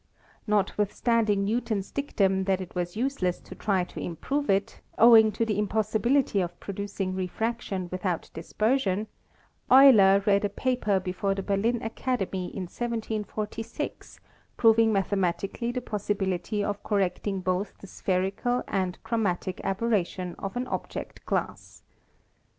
[0.47, 5.45] Not withstanding Newton's dictum that it was useless to try to improve it, owing to
[5.45, 9.05] the impossibility of producing re fraction without dispersion,
[9.69, 13.91] Euler read a paper before the Berlin Academy in 1747
[14.57, 20.65] proving mathematically the pos sibility of correcting both the spherical and chromatic aberration of an
[20.65, 21.83] object glass.